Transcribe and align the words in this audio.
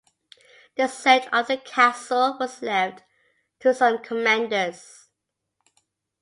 The 0.77 0.87
siege 0.87 1.27
of 1.31 1.45
the 1.45 1.57
castle 1.57 2.35
was 2.39 2.63
left 2.63 3.03
to 3.59 3.71
some 3.71 3.99
commanders. 3.99 5.09